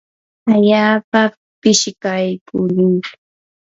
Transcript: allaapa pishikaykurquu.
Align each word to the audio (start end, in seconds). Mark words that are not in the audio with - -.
allaapa 0.53 1.21
pishikaykurquu. 1.61 2.87